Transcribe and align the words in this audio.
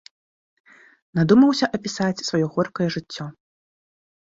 Надумаўся 1.21 1.65
апісаць 1.77 2.25
сваё 2.33 2.43
горкае 2.59 2.87
жыццё. 3.01 3.33